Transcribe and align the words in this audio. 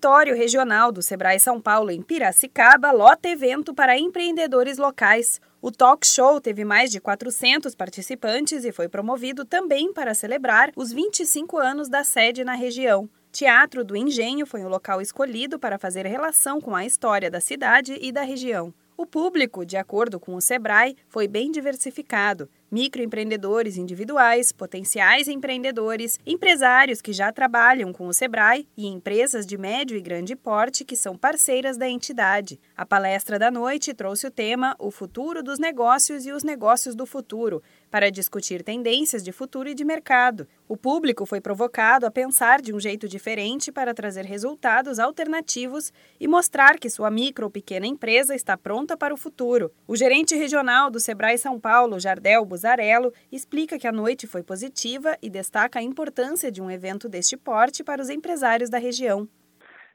Auditório 0.00 0.34
Regional 0.34 0.90
do 0.90 1.02
Sebrae 1.02 1.38
São 1.38 1.60
Paulo, 1.60 1.90
em 1.90 2.00
Piracicaba, 2.00 2.90
lota 2.90 3.28
evento 3.28 3.74
para 3.74 3.98
empreendedores 3.98 4.78
locais. 4.78 5.42
O 5.60 5.70
talk 5.70 6.06
show 6.06 6.40
teve 6.40 6.64
mais 6.64 6.90
de 6.90 6.98
400 6.98 7.74
participantes 7.74 8.64
e 8.64 8.72
foi 8.72 8.88
promovido 8.88 9.44
também 9.44 9.92
para 9.92 10.14
celebrar 10.14 10.72
os 10.74 10.90
25 10.90 11.58
anos 11.58 11.90
da 11.90 12.02
sede 12.02 12.42
na 12.44 12.54
região. 12.54 13.10
Teatro 13.30 13.84
do 13.84 13.94
Engenho 13.94 14.46
foi 14.46 14.64
o 14.64 14.70
local 14.70 15.02
escolhido 15.02 15.58
para 15.58 15.78
fazer 15.78 16.06
relação 16.06 16.62
com 16.62 16.74
a 16.74 16.86
história 16.86 17.30
da 17.30 17.38
cidade 17.38 17.98
e 18.00 18.10
da 18.10 18.22
região. 18.22 18.72
O 18.96 19.04
público, 19.04 19.66
de 19.66 19.76
acordo 19.76 20.18
com 20.18 20.34
o 20.34 20.40
Sebrae, 20.40 20.96
foi 21.10 21.28
bem 21.28 21.50
diversificado. 21.50 22.48
Microempreendedores 22.72 23.76
individuais, 23.76 24.52
potenciais 24.52 25.26
empreendedores, 25.26 26.20
empresários 26.24 27.02
que 27.02 27.12
já 27.12 27.32
trabalham 27.32 27.92
com 27.92 28.06
o 28.06 28.12
Sebrae 28.12 28.64
e 28.76 28.86
empresas 28.86 29.44
de 29.44 29.58
médio 29.58 29.96
e 29.96 30.00
grande 30.00 30.36
porte 30.36 30.84
que 30.84 30.94
são 30.94 31.18
parceiras 31.18 31.76
da 31.76 31.88
entidade. 31.88 32.60
A 32.76 32.86
palestra 32.86 33.40
da 33.40 33.50
noite 33.50 33.92
trouxe 33.92 34.28
o 34.28 34.30
tema 34.30 34.76
O 34.78 34.92
Futuro 34.92 35.42
dos 35.42 35.58
Negócios 35.58 36.24
e 36.24 36.30
os 36.30 36.44
Negócios 36.44 36.94
do 36.94 37.06
Futuro, 37.06 37.60
para 37.90 38.08
discutir 38.08 38.62
tendências 38.62 39.24
de 39.24 39.32
futuro 39.32 39.68
e 39.68 39.74
de 39.74 39.84
mercado. 39.84 40.46
O 40.68 40.76
público 40.76 41.26
foi 41.26 41.40
provocado 41.40 42.06
a 42.06 42.10
pensar 42.10 42.62
de 42.62 42.72
um 42.72 42.78
jeito 42.78 43.08
diferente 43.08 43.72
para 43.72 43.92
trazer 43.92 44.24
resultados 44.24 45.00
alternativos 45.00 45.92
e 46.20 46.28
mostrar 46.28 46.78
que 46.78 46.88
sua 46.88 47.10
micro 47.10 47.46
ou 47.46 47.50
pequena 47.50 47.84
empresa 47.84 48.32
está 48.32 48.56
pronta 48.56 48.96
para 48.96 49.12
o 49.12 49.16
futuro. 49.16 49.72
O 49.88 49.96
gerente 49.96 50.36
regional 50.36 50.88
do 50.88 51.00
Sebrae 51.00 51.36
São 51.36 51.58
Paulo, 51.58 51.98
Jardel 51.98 52.46
Buzarello, 52.60 53.12
explica 53.32 53.78
que 53.78 53.86
a 53.86 53.92
noite 53.92 54.26
foi 54.26 54.42
positiva 54.42 55.16
e 55.22 55.30
destaca 55.30 55.78
a 55.78 55.82
importância 55.82 56.52
de 56.52 56.60
um 56.60 56.70
evento 56.70 57.08
deste 57.08 57.36
porte 57.36 57.82
para 57.82 58.02
os 58.02 58.10
empresários 58.10 58.68
da 58.68 58.78
região. 58.78 59.26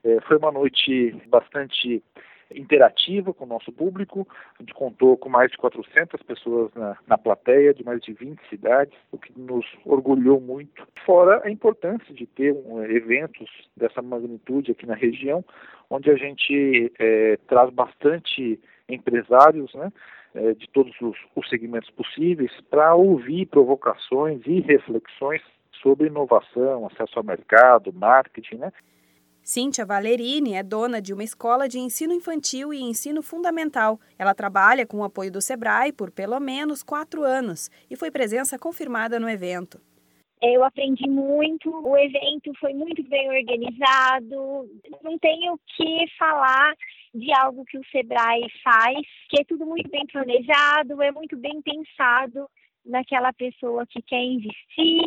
É, 0.04 0.20
foi 0.22 0.38
uma 0.38 0.52
noite 0.52 1.16
bastante 1.28 2.04
interativa 2.54 3.34
com 3.34 3.44
o 3.44 3.48
nosso 3.48 3.72
público. 3.72 4.28
A 4.58 4.64
gente 4.64 4.74
contou 4.74 5.16
com 5.16 5.30
mais 5.30 5.52
de 5.52 5.58
400 5.58 6.22
pessoas 6.24 6.72
na, 6.74 6.98
na 7.08 7.18
plateia, 7.18 7.74
de 7.74 7.84
mais 7.84 8.02
de 8.02 8.14
20 8.14 8.40
cidades, 8.50 8.98
o 9.12 9.18
que 9.18 9.32
nos 9.40 9.66
orgulhou 9.86 10.42
muito. 10.42 10.88
Fora 11.06 11.42
a 11.44 11.52
importância 11.52 12.14
de 12.14 12.26
ter 12.26 12.52
um, 12.52 12.84
eventos 12.84 13.50
dessa 13.78 14.02
magnitude 14.02 14.72
aqui 14.72 14.88
na 14.88 14.96
região, 14.96 15.46
onde 15.90 16.10
a 16.10 16.16
gente 16.16 16.92
é, 16.98 17.38
traz 17.48 17.72
bastante 17.72 18.60
empresários, 18.90 19.74
né, 19.74 19.92
é, 20.34 20.54
de 20.54 20.70
todos 20.70 20.94
os, 21.02 21.18
os 21.36 21.50
segmentos 21.50 21.90
possíveis, 21.92 22.52
para 22.70 22.96
ouvir 22.96 23.46
provocações 23.48 24.42
e 24.46 24.60
reflexões 24.62 25.42
sobre 25.82 26.08
inovação, 26.08 26.88
acesso 26.88 27.18
ao 27.18 27.24
mercado, 27.24 27.94
marketing, 27.94 28.56
né? 28.56 28.72
Cíntia 29.46 29.86
Valerini 29.86 30.56
é 30.56 30.64
dona 30.64 31.00
de 31.00 31.14
uma 31.14 31.24
escola 31.24 31.68
de 31.68 31.78
ensino 31.78 32.12
infantil 32.12 32.74
e 32.74 32.82
ensino 32.82 33.22
fundamental. 33.22 34.00
Ela 34.18 34.34
trabalha 34.34 34.88
com 34.88 34.98
o 34.98 35.04
apoio 35.04 35.32
do 35.32 35.40
Sebrae 35.40 35.94
por 35.94 36.10
pelo 36.10 36.40
menos 36.40 36.82
quatro 36.82 37.22
anos 37.22 37.70
e 37.88 37.96
foi 37.96 38.10
presença 38.10 38.58
confirmada 38.58 39.20
no 39.20 39.30
evento. 39.30 39.80
Eu 40.42 40.64
aprendi 40.64 41.08
muito, 41.08 41.70
o 41.70 41.96
evento 41.96 42.52
foi 42.60 42.74
muito 42.74 43.04
bem 43.04 43.30
organizado. 43.30 44.68
Não 45.04 45.18
tenho 45.20 45.60
que 45.78 46.06
falar 46.18 46.74
de 47.16 47.32
algo 47.34 47.64
que 47.66 47.78
o 47.78 47.86
Sebrae 47.92 48.46
faz, 48.62 49.00
que 49.30 49.40
é 49.40 49.44
tudo 49.46 49.66
muito 49.66 49.90
bem 49.90 50.06
planejado, 50.06 51.02
é 51.02 51.12
muito 51.12 51.38
bem 51.38 51.62
pensado 51.62 52.48
naquela 52.86 53.32
pessoa 53.32 53.88
que 53.88 54.02
quer 54.02 54.22
investir, 54.22 55.02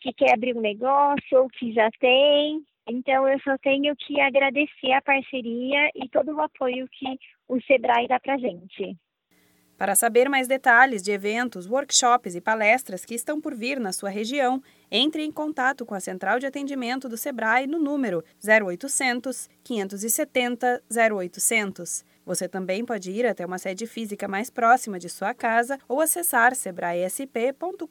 que 0.00 0.12
quer 0.12 0.34
abrir 0.34 0.54
um 0.54 0.60
negócio 0.60 1.38
ou 1.40 1.48
que 1.48 1.72
já 1.72 1.90
tem. 1.98 2.62
Então, 2.88 3.26
eu 3.26 3.40
só 3.40 3.56
tenho 3.58 3.96
que 3.96 4.20
agradecer 4.20 4.92
a 4.92 5.02
parceria 5.02 5.90
e 5.94 6.08
todo 6.08 6.34
o 6.34 6.40
apoio 6.40 6.86
que 6.92 7.18
o 7.48 7.60
Sebrae 7.62 8.06
dá 8.06 8.20
para 8.20 8.38
gente. 8.38 8.96
Para 9.76 9.94
saber 9.94 10.28
mais 10.28 10.48
detalhes 10.48 11.02
de 11.02 11.12
eventos, 11.12 11.66
workshops 11.68 12.34
e 12.34 12.40
palestras 12.40 13.04
que 13.04 13.14
estão 13.14 13.40
por 13.40 13.54
vir 13.54 13.78
na 13.78 13.92
sua 13.92 14.08
região, 14.08 14.62
entre 14.90 15.22
em 15.22 15.30
contato 15.30 15.84
com 15.84 15.94
a 15.94 16.00
Central 16.00 16.38
de 16.38 16.46
Atendimento 16.46 17.08
do 17.08 17.16
Sebrae 17.16 17.66
no 17.66 17.78
número 17.78 18.24
0800 18.42 19.50
570 19.62 20.82
0800. 20.90 22.04
Você 22.24 22.48
também 22.48 22.84
pode 22.84 23.10
ir 23.10 23.26
até 23.26 23.44
uma 23.44 23.58
sede 23.58 23.86
física 23.86 24.26
mais 24.26 24.48
próxima 24.50 24.98
de 24.98 25.08
sua 25.08 25.34
casa 25.34 25.78
ou 25.86 26.00
acessar 26.00 26.56
sebraesp.com.br. 26.56 27.86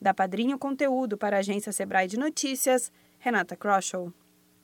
Da 0.00 0.14
Padrinho 0.14 0.58
Conteúdo 0.58 1.18
para 1.18 1.36
a 1.36 1.40
agência 1.40 1.72
Sebrae 1.72 2.06
de 2.06 2.18
Notícias, 2.18 2.92
Renata 3.18 3.56
Kroschel. 3.56 4.12